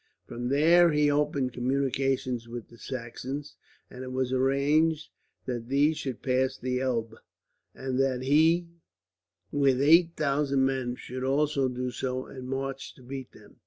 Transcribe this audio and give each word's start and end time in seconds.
From 0.25 0.47
there 0.49 0.91
he 0.91 1.11
opened 1.11 1.53
communications 1.53 2.47
with 2.47 2.69
the 2.69 2.77
Saxons, 2.79 3.55
and 3.87 4.03
it 4.03 4.11
was 4.11 4.33
arranged 4.33 5.11
that 5.45 5.67
these 5.67 5.95
should 5.99 6.23
pass 6.23 6.57
the 6.57 6.79
Elbe; 6.81 7.13
and 7.75 7.99
that 7.99 8.23
he, 8.23 8.67
with 9.51 9.79
8000 9.79 10.65
men, 10.65 10.95
should 10.95 11.23
also 11.23 11.67
do 11.69 11.91
so, 11.91 12.25
and 12.25 12.47
march 12.49 12.95
to 12.95 13.03
meet 13.03 13.31
them. 13.33 13.57